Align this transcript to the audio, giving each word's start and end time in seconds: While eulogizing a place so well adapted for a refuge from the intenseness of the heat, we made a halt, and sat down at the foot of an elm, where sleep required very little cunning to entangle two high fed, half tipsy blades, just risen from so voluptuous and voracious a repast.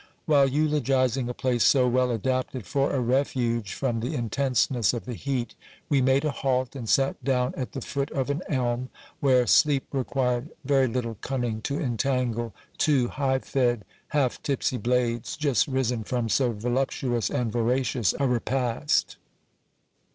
While 0.25 0.49
eulogizing 0.49 1.29
a 1.29 1.33
place 1.35 1.63
so 1.63 1.87
well 1.87 2.09
adapted 2.09 2.65
for 2.65 2.91
a 2.91 2.99
refuge 2.99 3.73
from 3.75 3.99
the 3.99 4.15
intenseness 4.15 4.95
of 4.95 5.05
the 5.05 5.13
heat, 5.13 5.53
we 5.89 6.01
made 6.01 6.25
a 6.25 6.31
halt, 6.31 6.75
and 6.75 6.89
sat 6.89 7.23
down 7.23 7.53
at 7.53 7.73
the 7.73 7.81
foot 7.81 8.09
of 8.09 8.31
an 8.31 8.41
elm, 8.49 8.89
where 9.19 9.45
sleep 9.45 9.85
required 9.91 10.49
very 10.65 10.87
little 10.87 11.17
cunning 11.21 11.61
to 11.61 11.79
entangle 11.79 12.51
two 12.79 13.09
high 13.09 13.37
fed, 13.37 13.85
half 14.07 14.41
tipsy 14.41 14.77
blades, 14.77 15.37
just 15.37 15.67
risen 15.67 16.03
from 16.03 16.29
so 16.29 16.51
voluptuous 16.51 17.29
and 17.29 17.51
voracious 17.51 18.15
a 18.19 18.27
repast. 18.27 19.17